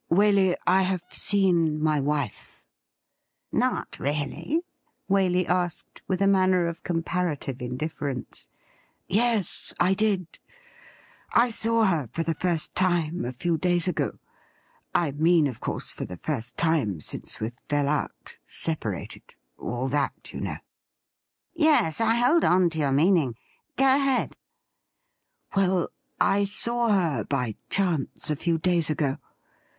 [0.09, 2.63] Waley, I have seen my wife
[3.51, 4.61] !''Not really.?'
[5.07, 8.47] Waley asked, with a manner of comparative indifference.'
[9.07, 10.39] Yes, I did!
[11.33, 14.17] I saw her for the first time a few days ago;
[14.95, 20.33] I mean, of course, for the first time since we fell out— separated— all that,
[20.33, 20.65] you know.''
[21.71, 23.35] Yes, I hold on to your meaning.
[23.77, 24.35] Go ahead.''
[25.55, 25.89] Well,
[26.19, 29.17] I saw her by chance a few days ago.